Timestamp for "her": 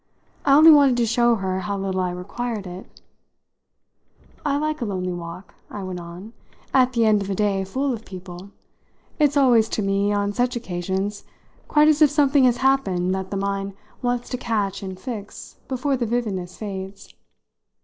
1.35-1.59